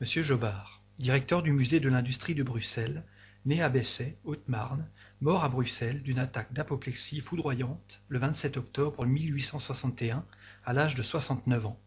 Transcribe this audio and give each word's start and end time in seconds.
Monsieur 0.00 0.22
Jobard, 0.22 0.80
directeur 0.98 1.42
du 1.42 1.52
musée 1.52 1.78
de 1.78 1.90
l'industrie 1.90 2.34
de 2.34 2.42
Bruxelles, 2.42 3.04
né 3.44 3.60
à 3.60 3.68
Bessay, 3.68 4.16
Haute-Marne, 4.24 4.88
mort 5.20 5.44
à 5.44 5.50
Bruxelles 5.50 6.02
d'une 6.02 6.18
attaque 6.18 6.54
d'apoplexie 6.54 7.20
foudroyante 7.20 8.00
le 8.08 8.18
27 8.18 8.56
octobre 8.56 9.04
1861 9.04 10.24
à 10.64 10.72
l'âge 10.72 10.94
de 10.94 11.02
69 11.02 11.66
ans. 11.66 11.78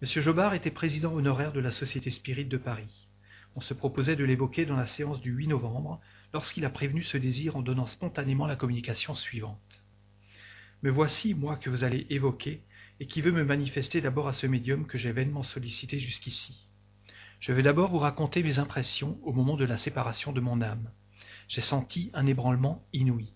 Monsieur 0.00 0.22
Jobard 0.22 0.54
était 0.54 0.70
président 0.70 1.12
honoraire 1.12 1.52
de 1.52 1.58
la 1.58 1.72
Société 1.72 2.08
Spirit 2.12 2.44
de 2.44 2.56
Paris. 2.56 3.08
On 3.56 3.60
se 3.60 3.74
proposait 3.74 4.14
de 4.14 4.22
l'évoquer 4.22 4.64
dans 4.64 4.76
la 4.76 4.86
séance 4.86 5.20
du 5.20 5.32
8 5.32 5.48
novembre, 5.48 6.00
lorsqu'il 6.32 6.64
a 6.64 6.70
prévenu 6.70 7.02
ce 7.02 7.16
désir 7.16 7.56
en 7.56 7.62
donnant 7.62 7.86
spontanément 7.88 8.46
la 8.46 8.54
communication 8.54 9.16
suivante. 9.16 9.82
Me 10.84 10.90
voici, 10.92 11.34
moi, 11.34 11.56
que 11.56 11.68
vous 11.68 11.82
allez 11.82 12.06
évoquer, 12.10 12.62
et 13.00 13.06
qui 13.06 13.22
veut 13.22 13.32
me 13.32 13.42
manifester 13.42 14.00
d'abord 14.00 14.28
à 14.28 14.32
ce 14.32 14.46
médium 14.46 14.86
que 14.86 14.98
j'ai 14.98 15.10
vainement 15.10 15.42
sollicité 15.42 15.98
jusqu'ici. 15.98 16.68
Je 17.42 17.52
vais 17.52 17.64
d'abord 17.64 17.90
vous 17.90 17.98
raconter 17.98 18.40
mes 18.44 18.60
impressions 18.60 19.18
au 19.24 19.32
moment 19.32 19.56
de 19.56 19.64
la 19.64 19.76
séparation 19.76 20.30
de 20.30 20.40
mon 20.40 20.62
âme. 20.62 20.88
J'ai 21.48 21.60
senti 21.60 22.08
un 22.14 22.24
ébranlement 22.26 22.86
inouï. 22.92 23.32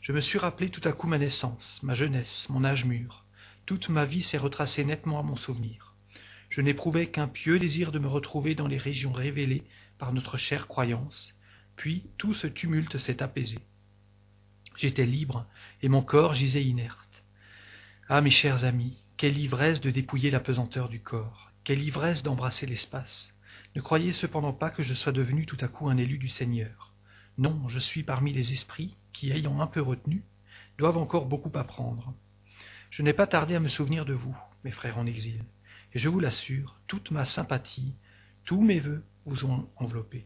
Je 0.00 0.12
me 0.12 0.20
suis 0.20 0.38
rappelé 0.38 0.70
tout 0.70 0.80
à 0.84 0.92
coup 0.92 1.08
ma 1.08 1.18
naissance, 1.18 1.82
ma 1.82 1.96
jeunesse, 1.96 2.48
mon 2.50 2.62
âge 2.62 2.84
mûr. 2.84 3.24
Toute 3.66 3.88
ma 3.88 4.04
vie 4.04 4.22
s'est 4.22 4.38
retracée 4.38 4.84
nettement 4.84 5.18
à 5.18 5.24
mon 5.24 5.34
souvenir. 5.34 5.96
Je 6.50 6.60
n'éprouvais 6.60 7.08
qu'un 7.08 7.26
pieux 7.26 7.58
désir 7.58 7.90
de 7.90 7.98
me 7.98 8.06
retrouver 8.06 8.54
dans 8.54 8.68
les 8.68 8.78
régions 8.78 9.10
révélées 9.10 9.64
par 9.98 10.12
notre 10.12 10.36
chère 10.36 10.68
croyance, 10.68 11.34
puis 11.74 12.04
tout 12.18 12.32
ce 12.32 12.46
tumulte 12.46 12.96
s'est 12.96 13.24
apaisé. 13.24 13.58
J'étais 14.76 15.04
libre, 15.04 15.48
et 15.82 15.88
mon 15.88 16.02
corps 16.02 16.34
gisait 16.34 16.62
inerte. 16.62 17.24
Ah, 18.08 18.20
mes 18.20 18.30
chers 18.30 18.64
amis, 18.64 19.02
quelle 19.16 19.36
ivresse 19.36 19.80
de 19.80 19.90
dépouiller 19.90 20.30
la 20.30 20.38
pesanteur 20.38 20.88
du 20.88 21.00
corps, 21.00 21.46
quelle 21.66 21.82
ivresse 21.82 22.22
d'embrasser 22.22 22.64
l'espace. 22.64 23.34
Ne 23.74 23.80
croyez 23.80 24.12
cependant 24.12 24.52
pas 24.52 24.70
que 24.70 24.84
je 24.84 24.94
sois 24.94 25.10
devenu 25.10 25.46
tout 25.46 25.56
à 25.60 25.66
coup 25.66 25.88
un 25.88 25.96
élu 25.96 26.16
du 26.16 26.28
Seigneur. 26.28 26.92
Non, 27.38 27.66
je 27.66 27.80
suis 27.80 28.04
parmi 28.04 28.32
les 28.32 28.52
esprits 28.52 28.96
qui, 29.12 29.32
ayant 29.32 29.60
un 29.60 29.66
peu 29.66 29.82
retenu, 29.82 30.22
doivent 30.78 30.96
encore 30.96 31.26
beaucoup 31.26 31.50
apprendre. 31.58 32.14
Je 32.90 33.02
n'ai 33.02 33.12
pas 33.12 33.26
tardé 33.26 33.56
à 33.56 33.60
me 33.60 33.68
souvenir 33.68 34.04
de 34.04 34.14
vous, 34.14 34.38
mes 34.62 34.70
frères 34.70 34.96
en 34.96 35.06
exil, 35.06 35.44
et 35.92 35.98
je 35.98 36.08
vous 36.08 36.20
l'assure, 36.20 36.78
toute 36.86 37.10
ma 37.10 37.24
sympathie, 37.24 37.94
tous 38.44 38.62
mes 38.62 38.78
voeux 38.78 39.02
vous 39.24 39.44
ont 39.44 39.68
enveloppé. 39.74 40.24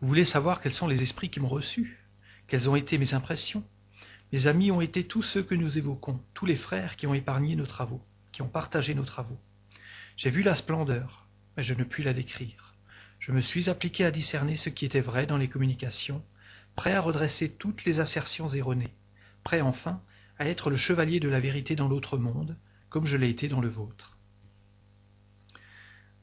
Vous 0.00 0.08
voulez 0.08 0.24
savoir 0.24 0.60
quels 0.60 0.72
sont 0.72 0.88
les 0.88 1.02
esprits 1.02 1.30
qui 1.30 1.38
m'ont 1.38 1.46
reçu, 1.46 2.04
quelles 2.48 2.68
ont 2.68 2.74
été 2.74 2.98
mes 2.98 3.14
impressions? 3.14 3.62
Mes 4.32 4.48
amis 4.48 4.72
ont 4.72 4.80
été 4.80 5.04
tous 5.04 5.22
ceux 5.22 5.44
que 5.44 5.54
nous 5.54 5.78
évoquons, 5.78 6.20
tous 6.34 6.46
les 6.46 6.56
frères 6.56 6.96
qui 6.96 7.06
ont 7.06 7.14
épargné 7.14 7.54
nos 7.54 7.66
travaux, 7.66 8.02
partagé 8.48 8.94
nos 8.94 9.04
travaux. 9.04 9.38
J'ai 10.16 10.30
vu 10.30 10.42
la 10.42 10.54
splendeur, 10.54 11.26
mais 11.56 11.64
je 11.64 11.74
ne 11.74 11.84
puis 11.84 12.02
la 12.02 12.12
décrire. 12.12 12.74
Je 13.18 13.32
me 13.32 13.40
suis 13.40 13.68
appliqué 13.68 14.04
à 14.04 14.10
discerner 14.10 14.56
ce 14.56 14.70
qui 14.70 14.84
était 14.84 15.00
vrai 15.00 15.26
dans 15.26 15.36
les 15.36 15.48
communications, 15.48 16.24
prêt 16.74 16.94
à 16.94 17.00
redresser 17.00 17.50
toutes 17.50 17.84
les 17.84 18.00
assertions 18.00 18.48
erronées, 18.48 18.94
prêt 19.44 19.60
enfin 19.60 20.00
à 20.38 20.46
être 20.46 20.70
le 20.70 20.76
chevalier 20.76 21.20
de 21.20 21.28
la 21.28 21.40
vérité 21.40 21.76
dans 21.76 21.88
l'autre 21.88 22.16
monde, 22.16 22.56
comme 22.88 23.04
je 23.04 23.16
l'ai 23.16 23.28
été 23.28 23.48
dans 23.48 23.60
le 23.60 23.68
vôtre. 23.68 24.16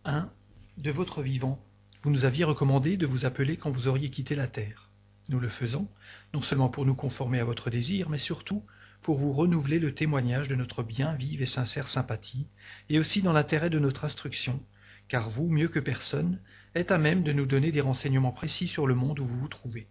1. 0.06 0.30
De 0.78 0.92
votre 0.92 1.22
vivant, 1.22 1.60
vous 2.02 2.10
nous 2.10 2.26
aviez 2.26 2.44
recommandé 2.44 2.98
de 2.98 3.06
vous 3.06 3.26
appeler 3.26 3.58
quand 3.58 3.70
vous 3.70 3.88
auriez 3.88 4.10
quitté 4.10 4.36
la 4.36 4.48
terre. 4.48 4.90
Nous 5.30 5.40
le 5.40 5.50
faisons, 5.50 5.88
non 6.34 6.42
seulement 6.42 6.70
pour 6.70 6.86
nous 6.86 6.96
conformer 6.96 7.40
à 7.40 7.44
votre 7.44 7.70
désir, 7.70 8.10
mais 8.10 8.18
surtout 8.18 8.64
pour 9.02 9.18
vous 9.18 9.34
renouveler 9.34 9.80
le 9.80 9.94
témoignage 9.94 10.48
de 10.48 10.56
notre 10.56 10.84
bien 10.84 11.14
vive 11.14 11.42
et 11.42 11.46
sincère 11.46 11.88
sympathie, 11.88 12.48
et 12.90 13.00
aussi 13.00 13.22
dans 13.22 13.34
l'intérêt 13.34 13.70
de 13.70 13.80
notre 13.80 14.06
instruction, 14.06 14.62
car 15.08 15.30
vous, 15.30 15.48
mieux 15.48 15.70
que 15.70 15.80
personne, 15.80 16.40
êtes 16.76 16.92
à 16.92 16.98
même 16.98 17.24
de 17.24 17.32
nous 17.32 17.46
donner 17.46 17.72
des 17.72 17.82
renseignements 17.82 18.32
précis 18.32 18.68
sur 18.68 18.88
le 18.88 18.96
monde 18.96 19.20
où 19.20 19.26
vous 19.26 19.40
vous 19.40 19.48
trouvez. 19.48 19.88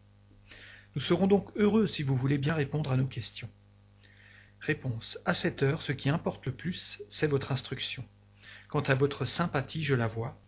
Nous 0.94 1.02
serons 1.02 1.26
donc 1.26 1.50
heureux 1.56 1.86
si 1.86 2.02
vous 2.02 2.16
voulez 2.16 2.38
bien 2.38 2.54
répondre 2.54 2.90
à 2.90 2.96
nos 2.96 3.06
questions. 3.06 3.50
Réponse. 4.60 5.18
À 5.24 5.34
cette 5.34 5.62
heure, 5.62 5.82
ce 5.82 5.92
qui 5.92 6.08
importe 6.08 6.46
le 6.46 6.52
plus, 6.52 7.02
c'est 7.08 7.26
votre 7.26 7.52
instruction. 7.52 8.04
Quant 8.68 8.80
à 8.80 8.94
votre 8.94 9.24
sympathie, 9.24 9.84
je 9.84 9.94
la 9.94 10.08
vois, 10.08 10.38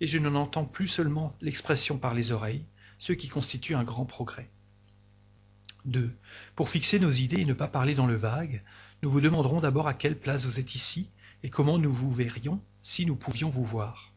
et 0.00 0.06
je 0.06 0.18
n'en 0.18 0.34
entends 0.34 0.66
plus 0.66 0.88
seulement 0.88 1.36
l'expression 1.40 1.98
par 1.98 2.14
les 2.14 2.32
oreilles, 2.32 2.66
ce 2.98 3.12
qui 3.12 3.28
constitue 3.28 3.74
un 3.74 3.84
grand 3.84 4.04
progrès. 4.04 4.50
2. 5.84 6.10
Pour 6.56 6.68
fixer 6.68 6.98
nos 6.98 7.10
idées 7.10 7.40
et 7.40 7.44
ne 7.44 7.52
pas 7.52 7.68
parler 7.68 7.94
dans 7.94 8.06
le 8.06 8.16
vague, 8.16 8.62
nous 9.02 9.10
vous 9.10 9.20
demanderons 9.20 9.60
d'abord 9.60 9.88
à 9.88 9.94
quelle 9.94 10.18
place 10.18 10.44
vous 10.44 10.58
êtes 10.58 10.74
ici 10.74 11.08
et 11.42 11.50
comment 11.50 11.78
nous 11.78 11.92
vous 11.92 12.10
verrions 12.10 12.60
si 12.80 13.06
nous 13.06 13.16
pouvions 13.16 13.48
vous 13.48 13.64
voir. 13.64 14.12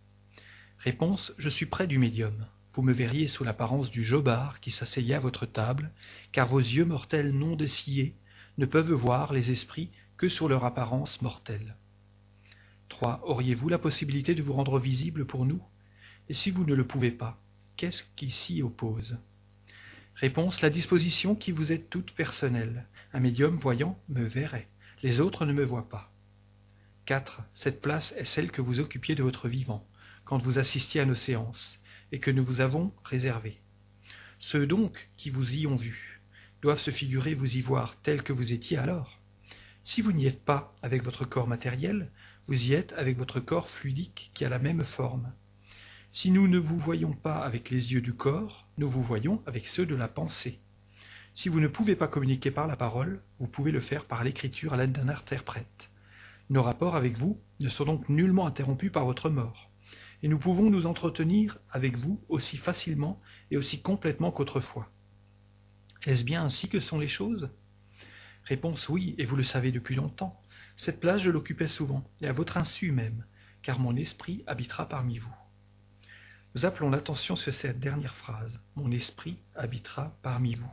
Réponse. 0.79 1.33
Je 1.37 1.49
suis 1.49 1.65
près 1.65 1.87
du 1.87 1.97
médium. 1.97 2.47
Vous 2.73 2.83
me 2.83 2.93
verriez 2.93 3.27
sous 3.27 3.43
l'apparence 3.43 3.89
du 3.89 4.03
jobard 4.03 4.59
qui 4.59 4.71
s'asseyait 4.71 5.15
à 5.15 5.19
votre 5.19 5.45
table, 5.45 5.91
car 6.31 6.47
vos 6.47 6.59
yeux 6.59 6.85
mortels 6.85 7.31
non 7.31 7.55
dessillés 7.55 8.15
ne 8.57 8.65
peuvent 8.65 8.93
voir 8.93 9.33
les 9.33 9.51
esprits 9.51 9.89
que 10.15 10.29
sur 10.29 10.47
leur 10.47 10.63
apparence 10.63 11.21
mortelle. 11.21 11.75
3. 12.89 13.21
Auriez-vous 13.25 13.69
la 13.69 13.79
possibilité 13.79 14.35
de 14.35 14.41
vous 14.41 14.53
rendre 14.53 14.79
visible 14.79 15.25
pour 15.25 15.45
nous? 15.45 15.61
Et 16.29 16.33
si 16.33 16.51
vous 16.51 16.65
ne 16.65 16.75
le 16.75 16.85
pouvez 16.85 17.11
pas, 17.11 17.39
qu'est-ce 17.75 18.03
qui 18.15 18.31
s'y 18.31 18.61
oppose? 18.61 19.17
Réponse 20.17 20.61
La 20.61 20.71
disposition 20.71 21.35
qui 21.35 21.51
vous 21.51 21.71
est 21.71 21.91
toute 21.91 22.11
personnelle. 22.13 22.87
Un 23.13 23.19
médium 23.19 23.55
voyant 23.55 23.99
me 24.09 24.25
verrait. 24.25 24.67
Les 25.03 25.19
autres 25.19 25.45
ne 25.45 25.53
me 25.53 25.63
voient 25.63 25.89
pas. 25.89 26.11
4. 27.05 27.43
Cette 27.53 27.83
place 27.83 28.15
est 28.17 28.23
celle 28.23 28.49
que 28.49 28.63
vous 28.63 28.79
occupiez 28.79 29.13
de 29.13 29.21
votre 29.21 29.47
vivant, 29.47 29.87
quand 30.25 30.41
vous 30.41 30.57
assistiez 30.57 31.01
à 31.01 31.05
nos 31.05 31.13
séances, 31.13 31.77
et 32.11 32.17
que 32.17 32.31
nous 32.31 32.43
vous 32.43 32.61
avons 32.61 32.91
réservée. 33.03 33.59
Ceux 34.39 34.65
donc 34.65 35.07
qui 35.17 35.29
vous 35.29 35.53
y 35.53 35.67
ont 35.67 35.75
vu, 35.75 36.19
doivent 36.63 36.81
se 36.81 36.89
figurer 36.89 37.35
vous 37.35 37.55
y 37.55 37.61
voir 37.61 37.95
tel 38.01 38.23
que 38.23 38.33
vous 38.33 38.53
étiez 38.53 38.79
alors. 38.79 39.19
Si 39.83 40.01
vous 40.01 40.13
n'y 40.13 40.25
êtes 40.25 40.43
pas 40.43 40.73
avec 40.81 41.03
votre 41.03 41.25
corps 41.25 41.47
matériel, 41.47 42.09
vous 42.47 42.65
y 42.65 42.73
êtes 42.73 42.93
avec 42.93 43.19
votre 43.19 43.39
corps 43.39 43.69
fluidique 43.69 44.31
qui 44.33 44.45
a 44.45 44.49
la 44.49 44.57
même 44.57 44.83
forme. 44.83 45.31
Si 46.19 46.31
nous 46.31 46.47
ne 46.47 46.57
vous 46.57 46.79
voyons 46.79 47.13
pas 47.13 47.45
avec 47.45 47.69
les 47.69 47.93
yeux 47.93 48.01
du 48.01 48.11
corps, 48.11 48.67
nous 48.79 48.89
vous 48.89 49.03
voyons 49.03 49.43
avec 49.45 49.67
ceux 49.67 49.85
de 49.85 49.93
la 49.93 50.07
pensée. 50.07 50.59
Si 51.35 51.47
vous 51.47 51.59
ne 51.59 51.67
pouvez 51.67 51.95
pas 51.95 52.07
communiquer 52.07 52.49
par 52.49 52.65
la 52.65 52.75
parole, 52.75 53.21
vous 53.37 53.45
pouvez 53.45 53.71
le 53.71 53.81
faire 53.81 54.05
par 54.05 54.23
l'écriture 54.23 54.73
à 54.73 54.77
l'aide 54.77 54.93
d'un 54.93 55.09
interprète. 55.09 55.91
Nos 56.49 56.63
rapports 56.63 56.95
avec 56.95 57.15
vous 57.15 57.39
ne 57.59 57.69
sont 57.69 57.85
donc 57.85 58.09
nullement 58.09 58.47
interrompus 58.47 58.91
par 58.91 59.05
votre 59.05 59.29
mort, 59.29 59.69
et 60.23 60.27
nous 60.27 60.39
pouvons 60.39 60.71
nous 60.71 60.87
entretenir 60.87 61.59
avec 61.69 61.97
vous 61.97 62.19
aussi 62.29 62.57
facilement 62.57 63.21
et 63.51 63.57
aussi 63.57 63.83
complètement 63.83 64.31
qu'autrefois. 64.31 64.89
Est-ce 66.03 66.23
bien 66.23 66.43
ainsi 66.43 66.67
que 66.67 66.79
sont 66.79 66.97
les 66.97 67.07
choses? 67.07 67.51
Réponse 68.43 68.89
oui, 68.89 69.13
et 69.19 69.25
vous 69.25 69.35
le 69.35 69.43
savez 69.43 69.71
depuis 69.71 69.93
longtemps. 69.93 70.41
Cette 70.77 70.99
place 70.99 71.21
je 71.21 71.29
l'occupais 71.29 71.67
souvent, 71.67 72.03
et 72.21 72.27
à 72.27 72.33
votre 72.33 72.57
insu 72.57 72.91
même, 72.91 73.23
car 73.61 73.79
mon 73.79 73.95
esprit 73.95 74.43
habitera 74.47 74.89
parmi 74.89 75.19
vous. 75.19 75.46
Nous 76.57 76.65
appelons 76.65 76.89
l'attention 76.89 77.35
sur 77.35 77.53
cette 77.53 77.79
dernière 77.79 78.15
phrase. 78.15 78.59
Mon 78.75 78.89
esprit 78.89 79.37
habitera 79.55 80.17
parmi 80.23 80.55
vous. 80.55 80.71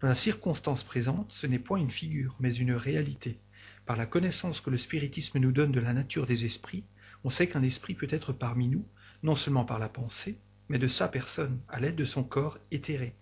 Dans 0.00 0.08
la 0.08 0.16
circonstance 0.16 0.82
présente, 0.82 1.30
ce 1.30 1.46
n'est 1.46 1.60
point 1.60 1.78
une 1.78 1.92
figure, 1.92 2.34
mais 2.40 2.52
une 2.52 2.72
réalité. 2.72 3.38
Par 3.86 3.96
la 3.96 4.06
connaissance 4.06 4.60
que 4.60 4.70
le 4.70 4.78
spiritisme 4.78 5.38
nous 5.38 5.52
donne 5.52 5.70
de 5.70 5.78
la 5.78 5.92
nature 5.92 6.26
des 6.26 6.44
esprits, 6.44 6.82
on 7.22 7.30
sait 7.30 7.46
qu'un 7.46 7.62
esprit 7.62 7.94
peut 7.94 8.08
être 8.10 8.32
parmi 8.32 8.66
nous, 8.66 8.84
non 9.22 9.36
seulement 9.36 9.64
par 9.64 9.78
la 9.78 9.88
pensée, 9.88 10.38
mais 10.68 10.80
de 10.80 10.88
sa 10.88 11.06
personne, 11.06 11.60
à 11.68 11.78
l'aide 11.78 11.94
de 11.94 12.04
son 12.04 12.24
corps 12.24 12.58
éthéré, 12.72 13.14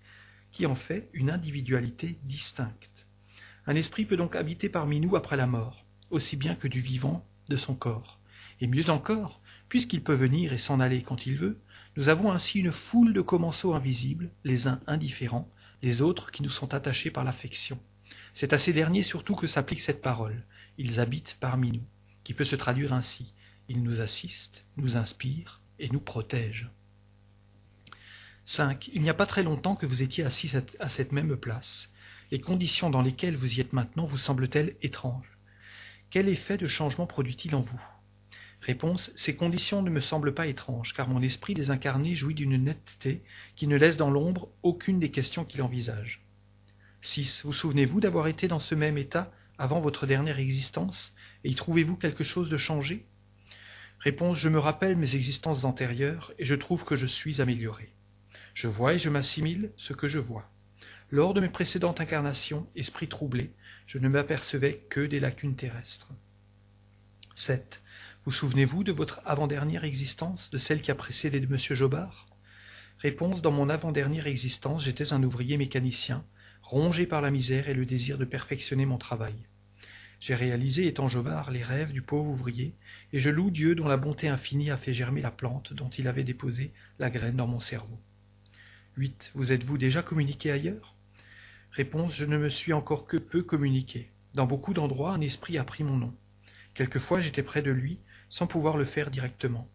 qui 0.52 0.64
en 0.64 0.76
fait 0.76 1.10
une 1.12 1.30
individualité 1.30 2.18
distincte. 2.22 3.06
Un 3.66 3.76
esprit 3.76 4.06
peut 4.06 4.16
donc 4.16 4.36
habiter 4.36 4.70
parmi 4.70 5.00
nous 5.00 5.16
après 5.16 5.36
la 5.36 5.46
mort, 5.46 5.84
aussi 6.08 6.38
bien 6.38 6.54
que 6.54 6.66
du 6.66 6.80
vivant 6.80 7.26
de 7.50 7.58
son 7.58 7.74
corps. 7.74 8.20
Et 8.62 8.66
mieux 8.66 8.88
encore, 8.88 9.39
puisqu'il 9.70 10.02
peut 10.02 10.14
venir 10.14 10.52
et 10.52 10.58
s'en 10.58 10.80
aller 10.80 11.02
quand 11.02 11.24
il 11.24 11.36
veut, 11.36 11.58
nous 11.96 12.08
avons 12.08 12.30
ainsi 12.30 12.58
une 12.58 12.72
foule 12.72 13.14
de 13.14 13.22
commensaux 13.22 13.72
invisibles, 13.72 14.30
les 14.44 14.66
uns 14.66 14.80
indifférents, 14.86 15.48
les 15.80 16.02
autres 16.02 16.30
qui 16.32 16.42
nous 16.42 16.50
sont 16.50 16.74
attachés 16.74 17.10
par 17.10 17.24
l'affection. 17.24 17.78
C'est 18.34 18.52
à 18.52 18.58
ces 18.58 18.72
derniers 18.72 19.04
surtout 19.04 19.36
que 19.36 19.46
s'applique 19.46 19.80
cette 19.80 20.02
parole. 20.02 20.44
Ils 20.76 21.00
habitent 21.00 21.36
parmi 21.40 21.72
nous, 21.72 21.84
qui 22.24 22.34
peut 22.34 22.44
se 22.44 22.56
traduire 22.56 22.92
ainsi. 22.92 23.32
Ils 23.68 23.82
nous 23.82 24.00
assistent, 24.00 24.66
nous 24.76 24.96
inspirent 24.96 25.60
et 25.78 25.88
nous 25.88 26.00
protègent. 26.00 26.68
5. 28.46 28.90
Il 28.92 29.02
n'y 29.02 29.10
a 29.10 29.14
pas 29.14 29.26
très 29.26 29.44
longtemps 29.44 29.76
que 29.76 29.86
vous 29.86 30.02
étiez 30.02 30.24
assis 30.24 30.50
à 30.80 30.88
cette 30.88 31.12
même 31.12 31.36
place. 31.36 31.88
Les 32.32 32.40
conditions 32.40 32.90
dans 32.90 33.02
lesquelles 33.02 33.36
vous 33.36 33.54
y 33.56 33.60
êtes 33.60 33.72
maintenant 33.72 34.04
vous 34.04 34.18
semblent-elles 34.18 34.76
étranges? 34.82 35.38
Quel 36.10 36.28
effet 36.28 36.56
de 36.56 36.66
changement 36.66 37.06
produit-il 37.06 37.54
en 37.54 37.60
vous? 37.60 37.80
Réponse. 38.62 39.10
Ces 39.16 39.36
conditions 39.36 39.82
ne 39.82 39.90
me 39.90 40.00
semblent 40.00 40.34
pas 40.34 40.46
étranges, 40.46 40.92
car 40.94 41.08
mon 41.08 41.22
esprit 41.22 41.54
désincarné 41.54 42.14
jouit 42.14 42.34
d'une 42.34 42.62
netteté 42.62 43.22
qui 43.56 43.66
ne 43.66 43.76
laisse 43.76 43.96
dans 43.96 44.10
l'ombre 44.10 44.48
aucune 44.62 44.98
des 44.98 45.10
questions 45.10 45.44
qu'il 45.44 45.62
envisage. 45.62 46.22
6. 47.02 47.42
Vous 47.44 47.52
souvenez-vous 47.52 48.00
d'avoir 48.00 48.26
été 48.26 48.48
dans 48.48 48.60
ce 48.60 48.74
même 48.74 48.98
état 48.98 49.32
avant 49.58 49.80
votre 49.80 50.06
dernière 50.06 50.38
existence, 50.38 51.12
et 51.44 51.50
y 51.50 51.54
trouvez-vous 51.54 51.96
quelque 51.96 52.24
chose 52.24 52.48
de 52.48 52.56
changé? 52.56 53.06
Réponse 53.98 54.38
Je 54.38 54.48
me 54.48 54.58
rappelle 54.58 54.96
mes 54.96 55.14
existences 55.14 55.64
antérieures 55.64 56.32
et 56.38 56.44
je 56.46 56.54
trouve 56.54 56.84
que 56.84 56.96
je 56.96 57.06
suis 57.06 57.40
amélioré. 57.42 57.92
Je 58.54 58.68
vois 58.68 58.94
et 58.94 58.98
je 58.98 59.10
m'assimile 59.10 59.72
ce 59.76 59.92
que 59.92 60.08
je 60.08 60.18
vois. 60.18 60.50
Lors 61.10 61.34
de 61.34 61.40
mes 61.40 61.48
précédentes 61.48 62.00
incarnations, 62.00 62.66
esprit 62.76 63.08
troublé, 63.08 63.52
je 63.86 63.98
ne 63.98 64.08
m'apercevais 64.08 64.86
que 64.88 65.00
des 65.00 65.20
lacunes 65.20 65.56
terrestres. 65.56 66.08
7. 67.34 67.82
Vous 68.26 68.32
souvenez-vous 68.32 68.84
de 68.84 68.92
votre 68.92 69.22
avant-dernière 69.24 69.84
existence, 69.84 70.50
de 70.50 70.58
celle 70.58 70.82
qui 70.82 70.90
a 70.90 70.94
précédé 70.94 71.40
de 71.40 71.46
M. 71.46 71.58
Jobard? 71.58 72.26
Réponse 72.98 73.40
Dans 73.40 73.50
mon 73.50 73.70
avant-dernière 73.70 74.26
existence, 74.26 74.84
j'étais 74.84 75.14
un 75.14 75.22
ouvrier 75.22 75.56
mécanicien, 75.56 76.22
rongé 76.60 77.06
par 77.06 77.22
la 77.22 77.30
misère 77.30 77.70
et 77.70 77.74
le 77.74 77.86
désir 77.86 78.18
de 78.18 78.26
perfectionner 78.26 78.84
mon 78.84 78.98
travail. 78.98 79.34
J'ai 80.20 80.34
réalisé, 80.34 80.86
étant 80.86 81.08
Jobard, 81.08 81.50
les 81.50 81.62
rêves 81.62 81.92
du 81.92 82.02
pauvre 82.02 82.28
ouvrier, 82.28 82.74
et 83.14 83.20
je 83.20 83.30
loue 83.30 83.50
Dieu 83.50 83.74
dont 83.74 83.88
la 83.88 83.96
bonté 83.96 84.28
infinie 84.28 84.70
a 84.70 84.76
fait 84.76 84.92
germer 84.92 85.22
la 85.22 85.30
plante 85.30 85.72
dont 85.72 85.88
il 85.88 86.06
avait 86.06 86.22
déposé 86.22 86.74
la 86.98 87.08
graine 87.08 87.36
dans 87.36 87.46
mon 87.46 87.60
cerveau. 87.60 87.98
8. 88.98 89.30
Vous 89.34 89.50
êtes-vous 89.50 89.78
déjà 89.78 90.02
communiqué 90.02 90.50
ailleurs? 90.50 90.94
Réponse 91.70 92.12
Je 92.14 92.26
ne 92.26 92.36
me 92.36 92.50
suis 92.50 92.74
encore 92.74 93.06
que 93.06 93.16
peu 93.16 93.42
communiqué. 93.42 94.10
Dans 94.34 94.46
beaucoup 94.46 94.74
d'endroits, 94.74 95.14
un 95.14 95.22
esprit 95.22 95.56
a 95.56 95.64
pris 95.64 95.84
mon 95.84 95.96
nom. 95.96 96.14
Quelquefois, 96.74 97.20
j'étais 97.20 97.42
près 97.42 97.62
de 97.62 97.70
lui, 97.70 97.98
sans 98.30 98.46
pouvoir 98.46 98.78
le 98.78 98.86
faire 98.86 99.10
directement. 99.10 99.68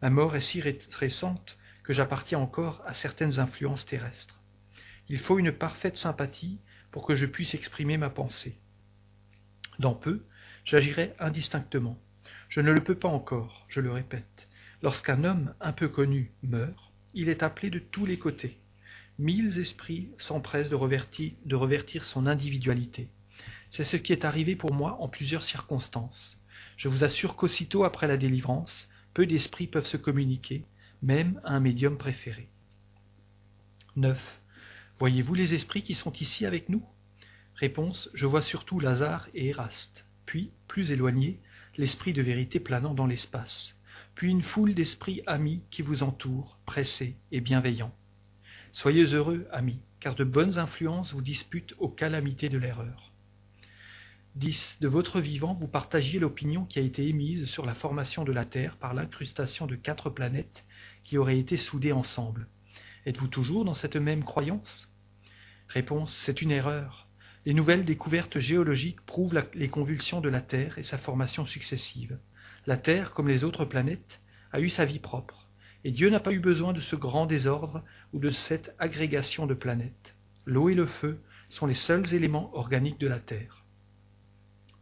Ma 0.00 0.10
mort 0.10 0.36
est 0.36 0.40
si 0.40 0.60
récente 0.60 1.58
que 1.82 1.92
j'appartiens 1.92 2.38
encore 2.38 2.82
à 2.86 2.94
certaines 2.94 3.40
influences 3.40 3.86
terrestres. 3.86 4.40
Il 5.08 5.18
faut 5.18 5.38
une 5.38 5.52
parfaite 5.52 5.96
sympathie 5.96 6.60
pour 6.92 7.04
que 7.06 7.16
je 7.16 7.26
puisse 7.26 7.54
exprimer 7.54 7.96
ma 7.96 8.10
pensée. 8.10 8.56
Dans 9.78 9.94
peu, 9.94 10.24
j'agirai 10.64 11.14
indistinctement. 11.18 11.98
Je 12.48 12.60
ne 12.60 12.70
le 12.70 12.84
peux 12.84 12.94
pas 12.94 13.08
encore, 13.08 13.66
je 13.68 13.80
le 13.80 13.90
répète. 13.90 14.48
Lorsqu'un 14.82 15.24
homme 15.24 15.54
un 15.60 15.72
peu 15.72 15.88
connu 15.88 16.32
meurt, 16.42 16.92
il 17.14 17.28
est 17.28 17.42
appelé 17.42 17.70
de 17.70 17.78
tous 17.78 18.06
les 18.06 18.18
côtés. 18.18 18.58
Mille 19.18 19.58
esprits 19.58 20.10
s'empressent 20.18 20.68
de 20.68 20.74
revertir, 20.74 21.32
de 21.44 21.56
revertir 21.56 22.04
son 22.04 22.26
individualité. 22.26 23.08
C'est 23.70 23.84
ce 23.84 23.96
qui 23.96 24.12
est 24.12 24.24
arrivé 24.24 24.56
pour 24.56 24.72
moi 24.72 24.96
en 25.00 25.08
plusieurs 25.08 25.42
circonstances. 25.42 26.38
Je 26.76 26.88
vous 26.88 27.04
assure 27.04 27.36
qu'aussitôt 27.36 27.84
après 27.84 28.06
la 28.06 28.16
délivrance, 28.16 28.88
peu 29.12 29.26
d'esprits 29.26 29.66
peuvent 29.66 29.86
se 29.86 29.96
communiquer, 29.96 30.64
même 31.02 31.40
à 31.44 31.54
un 31.54 31.60
médium 31.60 31.96
préféré. 31.96 32.48
9. 33.96 34.40
Voyez-vous 34.98 35.34
les 35.34 35.54
esprits 35.54 35.82
qui 35.82 35.94
sont 35.94 36.12
ici 36.12 36.46
avec 36.46 36.68
nous? 36.68 36.84
Réponse 37.54 38.10
Je 38.14 38.26
vois 38.26 38.42
surtout 38.42 38.80
Lazare 38.80 39.28
et 39.34 39.48
Eraste. 39.48 40.04
Puis, 40.26 40.50
plus 40.66 40.90
éloigné, 40.90 41.40
l'esprit 41.76 42.12
de 42.12 42.22
vérité 42.22 42.58
planant 42.58 42.94
dans 42.94 43.06
l'espace. 43.06 43.76
Puis 44.14 44.30
une 44.30 44.42
foule 44.42 44.74
d'esprits 44.74 45.22
amis 45.26 45.62
qui 45.70 45.82
vous 45.82 46.02
entourent, 46.02 46.58
pressés 46.66 47.16
et 47.32 47.40
bienveillants. 47.40 47.94
Soyez 48.72 49.04
heureux, 49.04 49.46
amis, 49.52 49.80
car 50.00 50.14
de 50.14 50.24
bonnes 50.24 50.58
influences 50.58 51.12
vous 51.12 51.22
disputent 51.22 51.74
aux 51.78 51.88
calamités 51.88 52.48
de 52.48 52.58
l'erreur. 52.58 53.13
10. 54.36 54.78
De 54.80 54.88
votre 54.88 55.20
vivant, 55.20 55.54
vous 55.54 55.68
partagiez 55.68 56.18
l'opinion 56.18 56.64
qui 56.64 56.80
a 56.80 56.82
été 56.82 57.06
émise 57.06 57.44
sur 57.44 57.64
la 57.64 57.74
formation 57.74 58.24
de 58.24 58.32
la 58.32 58.44
Terre 58.44 58.76
par 58.76 58.92
l'incrustation 58.92 59.66
de 59.66 59.76
quatre 59.76 60.10
planètes 60.10 60.64
qui 61.04 61.18
auraient 61.18 61.38
été 61.38 61.56
soudées 61.56 61.92
ensemble. 61.92 62.48
Êtes-vous 63.06 63.28
toujours 63.28 63.64
dans 63.64 63.74
cette 63.74 63.96
même 63.96 64.24
croyance? 64.24 64.88
Réponse 65.68 66.12
C'est 66.12 66.42
une 66.42 66.50
erreur. 66.50 67.06
Les 67.46 67.54
nouvelles 67.54 67.84
découvertes 67.84 68.40
géologiques 68.40 69.00
prouvent 69.02 69.40
les 69.54 69.68
convulsions 69.68 70.20
de 70.20 70.28
la 70.28 70.40
Terre 70.40 70.78
et 70.78 70.82
sa 70.84 70.98
formation 70.98 71.46
successive. 71.46 72.18
La 72.66 72.76
Terre, 72.76 73.12
comme 73.12 73.28
les 73.28 73.44
autres 73.44 73.64
planètes, 73.64 74.20
a 74.52 74.60
eu 74.60 74.68
sa 74.68 74.84
vie 74.84 74.98
propre 74.98 75.44
et 75.84 75.90
Dieu 75.90 76.08
n'a 76.10 76.20
pas 76.20 76.32
eu 76.32 76.40
besoin 76.40 76.72
de 76.72 76.80
ce 76.80 76.96
grand 76.96 77.26
désordre 77.26 77.84
ou 78.12 78.18
de 78.18 78.30
cette 78.30 78.74
agrégation 78.78 79.46
de 79.46 79.54
planètes. 79.54 80.16
L'eau 80.46 80.70
et 80.70 80.74
le 80.74 80.86
feu 80.86 81.20
sont 81.50 81.66
les 81.66 81.74
seuls 81.74 82.14
éléments 82.14 82.50
organiques 82.56 82.98
de 82.98 83.06
la 83.06 83.20
Terre. 83.20 83.63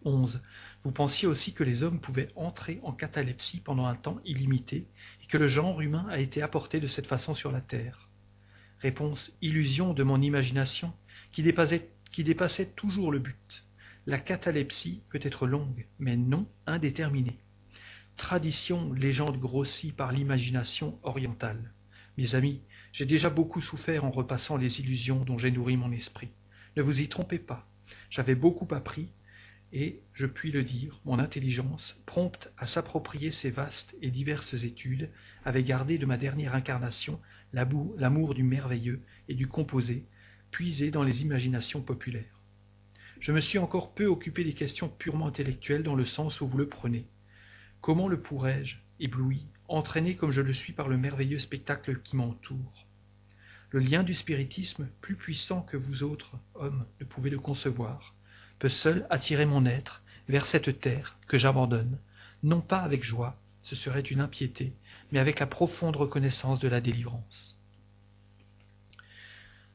11. 0.05 0.43
Vous 0.85 0.93
pensiez 0.93 1.29
aussi 1.29 1.53
que 1.53 1.65
les 1.65 1.83
hommes 1.83 2.01
pouvaient 2.01 2.29
entrer 2.37 2.81
en 2.83 2.93
catalepsie 2.93 3.61
pendant 3.61 3.87
un 3.87 3.95
temps 3.95 4.21
illimité 4.25 4.87
et 5.23 5.27
que 5.27 5.39
le 5.39 5.49
genre 5.49 5.81
humain 5.81 6.07
a 6.11 6.19
été 6.19 6.43
apporté 6.43 6.81
de 6.81 6.87
cette 6.87 7.07
façon 7.07 7.35
sur 7.35 7.53
la 7.53 7.61
Terre. 7.61 8.09
Réponse 8.81 9.33
illusion 9.41 9.95
de 9.95 10.03
mon 10.03 10.21
imagination 10.21 10.93
qui 11.33 11.43
dépassait, 11.43 11.91
qui 12.11 12.25
dépassait 12.25 12.67
toujours 12.67 13.13
le 13.13 13.19
but. 13.19 13.65
La 14.07 14.19
catalepsie 14.19 15.03
peut 15.11 15.21
être 15.23 15.47
longue, 15.47 15.87
mais 15.99 16.17
non 16.17 16.47
indéterminée 16.67 17.39
tradition, 18.17 18.93
légende 18.93 19.39
grossie 19.39 19.93
par 19.93 20.13
l'imagination 20.13 20.99
orientale. 21.03 21.73
Mes 22.19 22.35
amis, 22.35 22.61
j'ai 22.93 23.07
déjà 23.07 23.31
beaucoup 23.31 23.61
souffert 23.61 24.05
en 24.05 24.11
repassant 24.11 24.57
les 24.57 24.81
illusions 24.81 25.25
dont 25.25 25.39
j'ai 25.39 25.51
nourri 25.51 25.77
mon 25.77 25.93
esprit. 25.93 26.29
Ne 26.77 26.83
vous 26.83 27.01
y 27.01 27.09
trompez 27.09 27.39
pas. 27.39 27.67
J'avais 28.11 28.35
beaucoup 28.35 28.73
appris, 28.75 29.09
et, 29.73 30.03
je 30.13 30.27
puis 30.27 30.53
le 30.53 30.63
dire, 30.63 31.01
mon 31.05 31.19
intelligence, 31.19 31.97
prompte 32.05 32.53
à 32.59 32.67
s'approprier 32.67 33.31
ces 33.31 33.51
vastes 33.51 33.95
et 34.03 34.11
diverses 34.11 34.65
études, 34.65 35.09
avait 35.45 35.65
gardé 35.65 35.97
de 35.97 36.05
ma 36.05 36.19
dernière 36.19 36.55
incarnation 36.55 37.19
l'amour 37.53 38.35
du 38.35 38.43
merveilleux 38.43 39.01
et 39.29 39.35
du 39.35 39.49
composé, 39.49 40.05
puisé 40.51 40.91
dans 40.91 41.03
les 41.03 41.23
imaginations 41.23 41.81
populaires. 41.81 42.41
Je 43.21 43.33
me 43.33 43.41
suis 43.41 43.59
encore 43.59 43.95
peu 43.95 44.07
occupé 44.07 44.45
des 44.45 44.53
questions 44.53 44.89
purement 44.89 45.29
intellectuelles 45.29 45.85
dans 45.85 45.95
le 45.95 46.05
sens 46.05 46.41
où 46.41 46.47
vous 46.47 46.59
le 46.59 46.69
prenez. 46.69 47.07
Comment 47.81 48.09
le 48.09 48.21
pourrais-je, 48.21 48.77
ébloui, 49.01 49.47
entraîné 49.69 50.17
comme 50.17 50.33
je 50.33 50.43
le 50.43 50.53
suis 50.53 50.73
par 50.73 50.89
le 50.89 50.99
merveilleux 50.99 51.39
spectacle 51.39 52.01
qui 52.03 52.17
m'entoure? 52.17 52.87
Le 53.71 53.81
lien 53.81 54.03
du 54.03 54.13
spiritisme, 54.13 54.89
plus 55.01 55.17
puissant 55.17 55.63
que 55.63 55.79
vous 55.79 56.03
autres, 56.03 56.37
hommes, 56.55 56.85
ne 57.01 57.07
pouvez 57.07 57.31
le 57.31 57.39
concevoir, 57.39 58.15
peut 58.63 58.69
seul 58.69 59.09
attirer 59.11 59.45
mon 59.45 59.67
être 59.67 60.05
vers 60.29 60.47
cette 60.47 60.79
terre 60.79 61.19
que 61.27 61.37
j'abandonne, 61.37 61.99
non 62.45 62.61
pas 62.61 62.79
avec 62.79 63.03
joie, 63.03 63.37
ce 63.61 63.75
serait 63.75 64.03
une 64.03 64.21
impiété, 64.21 64.73
mais 65.11 65.19
avec 65.19 65.41
la 65.41 65.49
profonde 65.49 65.97
reconnaissance 65.97 66.61
de 66.61 66.69
la 66.69 66.81
délivrance. 66.81 67.57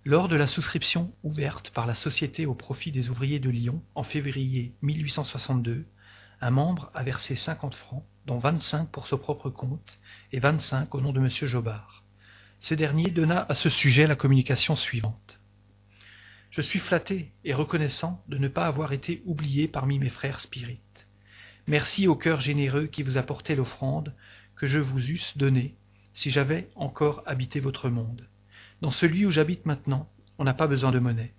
Lors 0.06 0.30
de 0.30 0.38
la 0.38 0.48
souscription 0.48 1.12
ouverte 1.24 1.72
par 1.72 1.86
la 1.86 1.95
Société 1.95 2.45
au 2.45 2.54
profit 2.54 2.94
des 2.94 3.10
ouvriers 3.10 3.42
de 3.42 3.50
Lyon 3.50 3.84
en 3.94 4.04
février 4.04 4.74
1862, 4.84 5.86
un 6.39 6.50
membre 6.50 6.89
a 6.94 7.04
versé 7.04 7.36
cinquante 7.36 7.75
francs, 7.75 8.06
dont 8.25 8.39
vingt-cinq 8.39 8.89
pour 8.89 9.07
son 9.07 9.18
propre 9.18 9.50
compte 9.50 10.00
et 10.31 10.39
vingt-cinq 10.39 10.96
au 10.96 11.01
nom 11.01 11.12
de 11.12 11.20
M. 11.20 11.29
Jobard. 11.29 12.06
Ce 12.62 12.74
dernier 12.74 13.10
donna 13.10 13.46
à 13.50 13.53
ce 13.53 13.67
sujet 13.67 14.08
la 14.08 14.15
communication 14.15 14.77
suivante. 14.77 15.41
Je 16.50 16.62
suis 16.62 16.80
flatté 16.80 17.32
et 17.44 17.54
reconnaissant 17.54 18.24
de 18.27 18.38
ne 18.38 18.48
pas 18.48 18.66
avoir 18.66 18.94
été 18.94 19.22
oublié 19.25 19.68
parmi 19.68 20.00
mes 20.00 20.10
frères 20.10 20.39
spirites. 20.39 21.08
Merci 21.68 22.08
au 22.08 22.16
cœur 22.16 22.39
généreux 22.39 22.86
qui 22.86 23.04
vous 23.04 23.18
apportait 23.18 23.56
l'offrande 23.56 24.16
que 24.56 24.66
je 24.66 24.80
vous 24.80 25.12
eusse 25.12 25.38
donnée 25.38 25.75
si 26.13 26.32
j'avais 26.32 26.70
encore 26.75 27.22
habité 27.25 27.60
votre 27.60 27.89
monde. 27.89 28.27
Dans 28.82 28.92
celui 28.92 29.25
où 29.25 29.32
j'habite 29.32 29.66
maintenant, 29.66 30.10
on 30.38 30.46
n'a 30.46 30.54
pas 30.54 30.68
besoin 30.68 30.92
de 30.92 31.00
monnaie. 31.00 31.34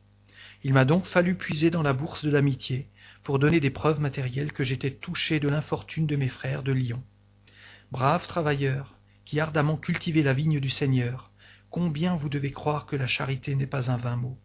Il 0.63 0.75
m'a 0.75 0.85
donc 0.85 1.07
fallu 1.07 1.35
puiser 1.35 1.71
dans 1.71 1.83
la 1.83 1.93
bourse 1.93 2.25
de 2.25 2.31
l'amitié 2.31 2.89
pour 3.23 3.39
donner 3.39 3.61
des 3.61 3.71
preuves 3.71 4.01
matérielles 4.01 4.53
que 4.53 4.65
j'étais 4.65 4.91
touché 4.91 5.41
de 5.41 5.49
l'infortune 5.49 6.07
de 6.07 6.17
mes 6.17 6.29
frères 6.29 6.63
de 6.63 6.73
Lyon. 6.73 7.03
Braves 7.91 8.27
travailleurs, 8.27 8.95
qui 9.25 9.41
ardemment 9.41 9.77
cultivez 9.77 10.23
la 10.23 10.33
vigne 10.33 10.61
du 10.61 10.71
Seigneur, 10.71 11.31
combien 11.71 12.17
vous 12.17 12.29
devez 12.29 12.51
croire 12.51 12.87
que 12.87 12.97
la 12.97 13.07
charité 13.07 13.55
n'est 13.55 13.67
pas 13.67 13.91
un 13.91 13.97
vain 13.97 14.17
mot, 14.17 14.39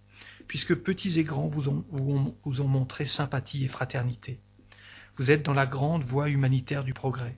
puisque 0.47 0.75
petits 0.75 1.19
et 1.19 1.23
grands 1.23 1.47
vous 1.47 1.69
ont, 1.69 2.67
montré 2.67 3.05
sympathie 3.05 3.65
et 3.65 3.67
fraternité. 3.67 4.39
Vous 5.15 5.31
êtes 5.31 5.43
dans 5.43 5.53
la 5.53 5.65
grande 5.65 6.03
voie 6.03 6.29
humanitaire 6.29 6.83
du 6.83 6.93
progrès. 6.93 7.37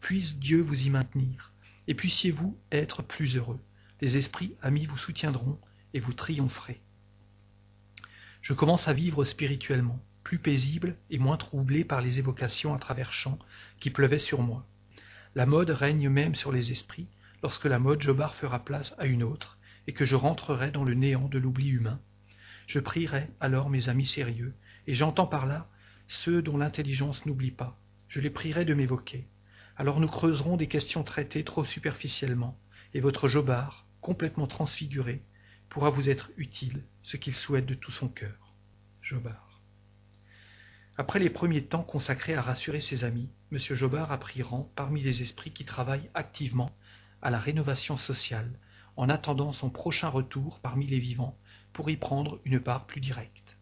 Puisse 0.00 0.36
Dieu 0.36 0.60
vous 0.60 0.86
y 0.86 0.90
maintenir, 0.90 1.52
et 1.88 1.94
puissiez-vous 1.94 2.58
être 2.70 3.02
plus 3.02 3.36
heureux. 3.36 3.60
Les 4.00 4.16
esprits 4.16 4.54
amis 4.60 4.86
vous 4.86 4.98
soutiendront, 4.98 5.58
et 5.94 6.00
vous 6.00 6.12
triompherez. 6.12 6.80
Je 8.42 8.52
commence 8.52 8.88
à 8.88 8.92
vivre 8.92 9.24
spirituellement 9.24 10.04
plus 10.24 10.38
paisible 10.38 10.96
et 11.10 11.18
moins 11.18 11.36
troublé 11.36 11.84
par 11.84 12.00
les 12.00 12.18
évocations 12.18 12.74
à 12.74 12.78
travers 12.78 13.12
champs 13.12 13.38
qui 13.78 13.90
pleuvaient 13.90 14.18
sur 14.18 14.42
moi. 14.42 14.66
La 15.34 15.46
mode 15.46 15.70
règne 15.70 16.08
même 16.08 16.34
sur 16.34 16.50
les 16.50 16.70
esprits, 16.70 17.08
lorsque 17.42 17.66
la 17.66 17.78
mode 17.78 18.00
Jobard 18.00 18.34
fera 18.34 18.64
place 18.64 18.94
à 18.98 19.06
une 19.06 19.22
autre, 19.22 19.58
et 19.86 19.92
que 19.92 20.04
je 20.04 20.16
rentrerai 20.16 20.70
dans 20.70 20.84
le 20.84 20.94
néant 20.94 21.28
de 21.28 21.38
l'oubli 21.38 21.68
humain. 21.68 22.00
Je 22.66 22.80
prierai 22.80 23.28
alors 23.40 23.70
mes 23.70 23.88
amis 23.88 24.06
sérieux, 24.06 24.54
et 24.86 24.94
j'entends 24.94 25.26
par 25.26 25.46
là 25.46 25.68
ceux 26.06 26.42
dont 26.42 26.56
l'intelligence 26.56 27.24
n'oublie 27.26 27.50
pas. 27.50 27.78
Je 28.08 28.20
les 28.20 28.30
prierai 28.30 28.64
de 28.64 28.74
m'évoquer. 28.74 29.26
Alors 29.76 30.00
nous 30.00 30.08
creuserons 30.08 30.56
des 30.56 30.68
questions 30.68 31.02
traitées 31.02 31.44
trop 31.44 31.64
superficiellement, 31.64 32.58
et 32.92 33.00
votre 33.00 33.28
Jobard, 33.28 33.86
complètement 34.00 34.46
transfiguré, 34.46 35.22
pourra 35.68 35.90
vous 35.90 36.08
être 36.08 36.30
utile, 36.36 36.84
ce 37.02 37.16
qu'il 37.16 37.34
souhaite 37.34 37.66
de 37.66 37.74
tout 37.74 37.90
son 37.90 38.08
cœur. 38.08 38.54
Jobard. 39.02 39.60
Après 40.96 41.18
les 41.18 41.30
premiers 41.30 41.64
temps 41.64 41.82
consacrés 41.82 42.34
à 42.34 42.42
rassurer 42.42 42.80
ses 42.80 43.02
amis, 43.02 43.28
M. 43.50 43.58
Jobard 43.58 44.12
a 44.12 44.18
pris 44.18 44.42
rang 44.42 44.70
parmi 44.76 45.02
les 45.02 45.22
esprits 45.22 45.50
qui 45.50 45.64
travaillent 45.64 46.08
activement 46.14 46.70
à 47.20 47.30
la 47.30 47.40
rénovation 47.40 47.96
sociale, 47.96 48.52
en 48.96 49.08
attendant 49.08 49.52
son 49.52 49.70
prochain 49.70 50.08
retour 50.08 50.60
parmi 50.60 50.86
les 50.86 51.00
vivants 51.00 51.36
pour 51.74 51.90
y 51.90 51.96
prendre 51.96 52.40
une 52.46 52.60
part 52.60 52.86
plus 52.86 53.02
directe. 53.02 53.58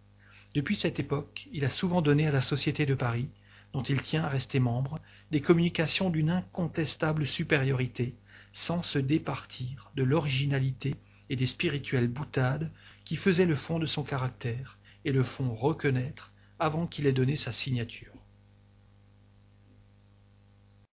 Depuis 0.54 0.76
cette 0.76 1.00
époque, 1.00 1.48
il 1.52 1.64
a 1.64 1.70
souvent 1.70 2.02
donné 2.02 2.28
à 2.28 2.30
la 2.30 2.42
Société 2.42 2.86
de 2.86 2.94
Paris, 2.94 3.28
dont 3.72 3.82
il 3.82 4.02
tient 4.02 4.22
à 4.22 4.28
rester 4.28 4.60
membre, 4.60 5.00
des 5.30 5.40
communications 5.40 6.10
d'une 6.10 6.30
incontestable 6.30 7.26
supériorité, 7.26 8.14
sans 8.52 8.82
se 8.82 8.98
départir 8.98 9.90
de 9.96 10.02
l'originalité 10.02 10.94
et 11.30 11.36
des 11.36 11.46
spirituelles 11.46 12.08
boutades 12.08 12.70
qui 13.04 13.16
faisaient 13.16 13.46
le 13.46 13.56
fond 13.56 13.78
de 13.78 13.86
son 13.86 14.02
caractère 14.04 14.78
et 15.04 15.12
le 15.12 15.24
font 15.24 15.54
reconnaître 15.54 16.32
avant 16.58 16.86
qu'il 16.86 17.06
ait 17.06 17.12
donné 17.12 17.34
sa 17.34 17.50
signature. 17.50 18.12